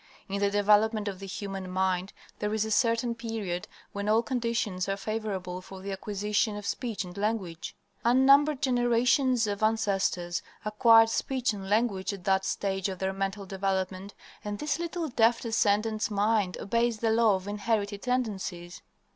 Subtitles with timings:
[0.27, 4.89] In the development of the human mind there is a certain period when all conditions
[4.89, 7.75] are favorable for the acquisition of speech and language.
[8.03, 14.15] Unnumbered generations of ancestors acquired speech and language at that stage of their mental development,
[14.43, 18.81] and this little deaf descendant's mind obeys the law of inherited tendencies.